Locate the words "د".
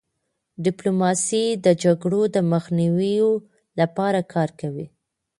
1.65-1.67, 2.35-2.37